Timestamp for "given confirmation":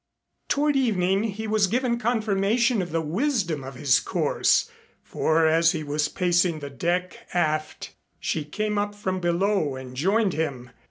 1.67-2.81